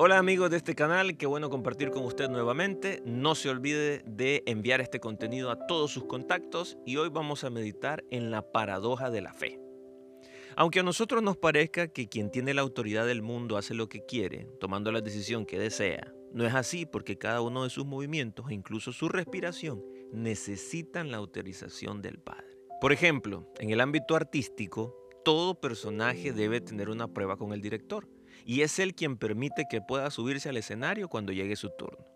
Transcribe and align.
Hola 0.00 0.18
amigos 0.18 0.50
de 0.50 0.56
este 0.56 0.74
canal, 0.74 1.16
qué 1.16 1.26
bueno 1.26 1.50
compartir 1.50 1.90
con 1.90 2.04
usted 2.04 2.30
nuevamente. 2.30 3.02
No 3.04 3.34
se 3.34 3.50
olvide 3.50 4.02
de 4.06 4.42
enviar 4.46 4.80
este 4.80 5.00
contenido 5.00 5.50
a 5.50 5.66
todos 5.66 5.90
sus 5.90 6.04
contactos 6.04 6.78
y 6.86 6.96
hoy 6.96 7.10
vamos 7.10 7.44
a 7.44 7.50
meditar 7.50 8.04
en 8.10 8.30
la 8.30 8.50
paradoja 8.52 9.10
de 9.10 9.20
la 9.20 9.34
fe. 9.34 9.60
Aunque 10.56 10.80
a 10.80 10.84
nosotros 10.84 11.22
nos 11.22 11.36
parezca 11.36 11.88
que 11.88 12.08
quien 12.08 12.30
tiene 12.30 12.54
la 12.54 12.62
autoridad 12.62 13.06
del 13.06 13.22
mundo 13.22 13.56
hace 13.56 13.74
lo 13.74 13.88
que 13.88 14.06
quiere, 14.06 14.48
tomando 14.58 14.90
la 14.90 15.02
decisión 15.02 15.44
que 15.44 15.58
desea, 15.58 16.12
no 16.32 16.46
es 16.46 16.54
así 16.54 16.86
porque 16.86 17.18
cada 17.18 17.42
uno 17.42 17.64
de 17.64 17.70
sus 17.70 17.84
movimientos 17.84 18.46
e 18.50 18.54
incluso 18.54 18.92
su 18.92 19.08
respiración 19.08 19.84
necesitan 20.12 21.10
la 21.10 21.18
autorización 21.18 22.00
del 22.00 22.18
Padre. 22.18 22.47
Por 22.80 22.92
ejemplo, 22.92 23.52
en 23.58 23.70
el 23.70 23.80
ámbito 23.80 24.14
artístico, 24.14 24.94
todo 25.24 25.60
personaje 25.60 26.32
debe 26.32 26.60
tener 26.60 26.88
una 26.90 27.08
prueba 27.08 27.36
con 27.36 27.52
el 27.52 27.60
director 27.60 28.08
y 28.44 28.60
es 28.60 28.78
él 28.78 28.94
quien 28.94 29.16
permite 29.16 29.64
que 29.68 29.80
pueda 29.80 30.10
subirse 30.12 30.48
al 30.48 30.56
escenario 30.56 31.08
cuando 31.08 31.32
llegue 31.32 31.56
su 31.56 31.70
turno. 31.76 32.06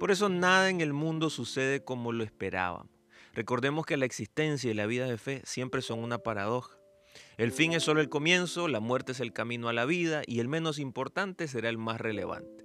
Por 0.00 0.10
eso 0.10 0.28
nada 0.28 0.68
en 0.68 0.80
el 0.80 0.92
mundo 0.92 1.30
sucede 1.30 1.84
como 1.84 2.10
lo 2.10 2.24
esperábamos. 2.24 2.88
Recordemos 3.34 3.86
que 3.86 3.96
la 3.96 4.04
existencia 4.04 4.68
y 4.68 4.74
la 4.74 4.86
vida 4.86 5.06
de 5.06 5.16
fe 5.16 5.42
siempre 5.44 5.80
son 5.80 6.00
una 6.00 6.18
paradoja. 6.18 6.76
El 7.36 7.52
fin 7.52 7.72
es 7.72 7.84
solo 7.84 8.00
el 8.00 8.08
comienzo, 8.08 8.66
la 8.66 8.80
muerte 8.80 9.12
es 9.12 9.20
el 9.20 9.32
camino 9.32 9.68
a 9.68 9.72
la 9.72 9.84
vida 9.84 10.22
y 10.26 10.40
el 10.40 10.48
menos 10.48 10.80
importante 10.80 11.46
será 11.46 11.68
el 11.68 11.78
más 11.78 12.00
relevante. 12.00 12.64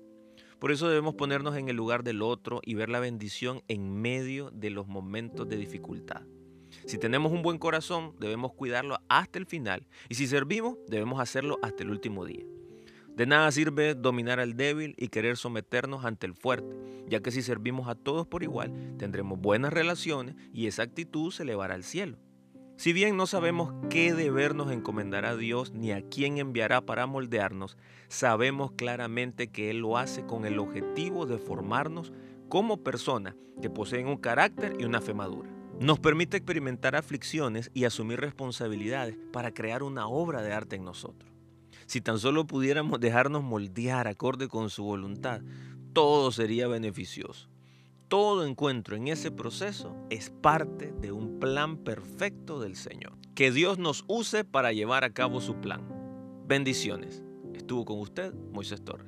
Por 0.59 0.71
eso 0.71 0.87
debemos 0.87 1.13
ponernos 1.13 1.55
en 1.57 1.69
el 1.69 1.75
lugar 1.75 2.03
del 2.03 2.23
otro 2.23 2.59
y 2.63 2.73
ver 2.73 2.89
la 2.89 2.99
bendición 2.99 3.61
en 3.67 3.93
medio 3.93 4.49
de 4.49 4.71
los 4.71 4.87
momentos 4.87 5.47
de 5.47 5.57
dificultad. 5.57 6.23
Si 6.85 6.99
tenemos 6.99 7.31
un 7.31 7.41
buen 7.41 7.57
corazón, 7.57 8.13
debemos 8.19 8.53
cuidarlo 8.53 8.99
hasta 9.09 9.39
el 9.39 9.47
final. 9.47 9.87
Y 10.07 10.15
si 10.15 10.27
servimos, 10.27 10.77
debemos 10.87 11.19
hacerlo 11.19 11.57
hasta 11.63 11.83
el 11.83 11.89
último 11.89 12.25
día. 12.25 12.45
De 13.15 13.25
nada 13.25 13.49
sirve 13.51 13.95
dominar 13.95 14.39
al 14.39 14.55
débil 14.57 14.93
y 14.97 15.07
querer 15.07 15.37
someternos 15.37 16.03
ante 16.03 16.27
el 16.27 16.35
fuerte, 16.35 16.75
ya 17.07 17.21
que 17.21 17.31
si 17.31 17.41
servimos 17.41 17.87
a 17.87 17.95
todos 17.95 18.27
por 18.27 18.43
igual, 18.43 18.97
tendremos 18.97 19.39
buenas 19.39 19.71
relaciones 19.71 20.35
y 20.53 20.67
esa 20.67 20.83
actitud 20.83 21.31
se 21.31 21.43
elevará 21.43 21.75
al 21.75 21.83
cielo. 21.83 22.17
Si 22.75 22.91
bien 22.91 23.15
no 23.15 23.25
sabemos 23.25 23.73
qué 23.89 24.13
deber 24.13 24.53
nos 24.53 24.69
encomendar 24.69 25.25
a 25.25 25.37
Dios 25.37 25.71
ni 25.71 25.91
a 25.91 26.01
quién 26.01 26.37
enviará 26.39 26.81
para 26.81 27.07
moldearnos, 27.07 27.77
sabemos 28.09 28.73
claramente 28.73 29.47
que 29.47 29.69
Él 29.69 29.77
lo 29.77 29.97
hace 29.97 30.25
con 30.25 30.45
el 30.45 30.59
objetivo 30.59 31.25
de 31.25 31.37
formarnos 31.37 32.11
como 32.49 32.83
personas 32.83 33.35
que 33.61 33.69
poseen 33.69 34.07
un 34.07 34.17
carácter 34.17 34.75
y 34.77 34.83
una 34.83 34.99
fe 34.99 35.13
madura. 35.13 35.49
Nos 35.79 35.99
permite 35.99 36.37
experimentar 36.37 36.95
aflicciones 36.95 37.69
y 37.73 37.83
asumir 37.83 38.21
responsabilidades 38.21 39.17
para 39.33 39.53
crear 39.53 39.83
una 39.83 40.07
obra 40.07 40.41
de 40.41 40.53
arte 40.53 40.77
en 40.77 40.85
nosotros. 40.85 41.29
Si 41.85 41.99
tan 41.99 42.17
solo 42.17 42.47
pudiéramos 42.47 42.99
dejarnos 42.99 43.43
moldear 43.43 44.07
acorde 44.07 44.47
con 44.47 44.69
su 44.69 44.85
voluntad, 44.85 45.41
todo 45.91 46.31
sería 46.31 46.67
beneficioso. 46.67 47.49
Todo 48.07 48.45
encuentro 48.45 48.95
en 48.95 49.09
ese 49.09 49.31
proceso 49.31 49.95
es 50.09 50.29
parte 50.29 50.93
de 50.93 51.11
un 51.11 51.39
plan 51.39 51.77
perfecto 51.77 52.61
del 52.61 52.75
Señor. 52.75 53.13
Que 53.35 53.51
Dios 53.51 53.77
nos 53.77 54.05
use 54.07 54.45
para 54.45 54.71
llevar 54.71 55.03
a 55.03 55.11
cabo 55.11 55.41
su 55.41 55.59
plan. 55.59 55.81
Bendiciones. 56.47 57.21
Estuvo 57.53 57.83
con 57.83 57.99
usted 57.99 58.33
Moisés 58.53 58.83
Torres. 58.83 59.07